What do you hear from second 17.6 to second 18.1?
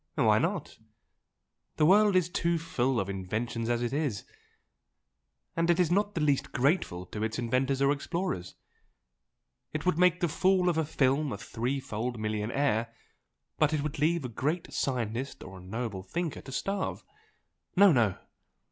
No,